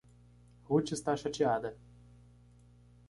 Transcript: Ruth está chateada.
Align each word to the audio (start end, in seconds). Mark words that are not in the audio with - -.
Ruth 0.67 0.93
está 0.93 1.15
chateada. 1.15 1.77